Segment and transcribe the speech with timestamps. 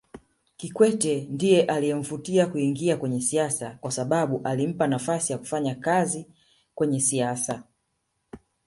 [0.57, 6.25] Kikwete ndiye aliyemvutia kuingia kwenye siasa kwasababu alimpa nafasi ya kufanya kazi
[6.75, 7.63] kwenye siasa